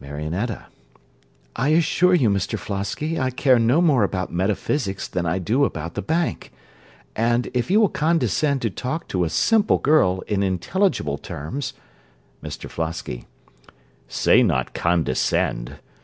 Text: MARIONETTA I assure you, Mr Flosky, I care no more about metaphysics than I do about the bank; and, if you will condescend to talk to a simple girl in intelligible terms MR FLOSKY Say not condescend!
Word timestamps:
MARIONETTA 0.00 0.66
I 1.54 1.68
assure 1.68 2.12
you, 2.12 2.28
Mr 2.30 2.58
Flosky, 2.58 3.16
I 3.16 3.30
care 3.30 3.60
no 3.60 3.80
more 3.80 4.02
about 4.02 4.32
metaphysics 4.32 5.06
than 5.06 5.24
I 5.24 5.38
do 5.38 5.64
about 5.64 5.94
the 5.94 6.02
bank; 6.02 6.50
and, 7.14 7.48
if 7.54 7.70
you 7.70 7.78
will 7.80 7.88
condescend 7.88 8.60
to 8.62 8.70
talk 8.70 9.06
to 9.06 9.22
a 9.22 9.30
simple 9.30 9.78
girl 9.78 10.24
in 10.26 10.42
intelligible 10.42 11.16
terms 11.16 11.74
MR 12.42 12.68
FLOSKY 12.68 13.26
Say 14.08 14.42
not 14.42 14.74
condescend! 14.74 15.76